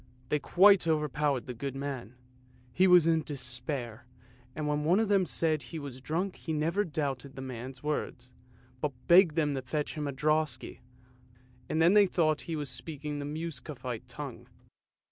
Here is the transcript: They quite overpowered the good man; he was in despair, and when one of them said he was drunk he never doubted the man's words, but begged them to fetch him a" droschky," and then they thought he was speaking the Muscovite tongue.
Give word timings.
They 0.29 0.39
quite 0.39 0.87
overpowered 0.87 1.45
the 1.45 1.53
good 1.53 1.75
man; 1.75 2.15
he 2.73 2.87
was 2.87 3.05
in 3.05 3.21
despair, 3.21 4.07
and 4.55 4.67
when 4.67 4.83
one 4.83 4.99
of 4.99 5.09
them 5.09 5.27
said 5.27 5.61
he 5.61 5.77
was 5.77 6.01
drunk 6.01 6.37
he 6.37 6.53
never 6.53 6.83
doubted 6.83 7.35
the 7.35 7.41
man's 7.43 7.83
words, 7.83 8.31
but 8.79 8.93
begged 9.07 9.35
them 9.35 9.53
to 9.53 9.61
fetch 9.61 9.93
him 9.93 10.07
a" 10.07 10.11
droschky," 10.25 10.79
and 11.69 11.79
then 11.83 11.93
they 11.93 12.07
thought 12.07 12.41
he 12.49 12.55
was 12.55 12.67
speaking 12.71 13.19
the 13.19 13.25
Muscovite 13.25 14.07
tongue. 14.07 14.47